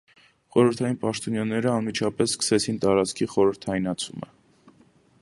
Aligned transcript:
Խորհրդային 0.53 0.97
պաշտոնյաները 1.03 1.71
անմիջապես 1.73 2.33
սկսեցին 2.39 2.83
տարածքի 2.87 3.31
խորհրդայնացումը։ 3.35 4.35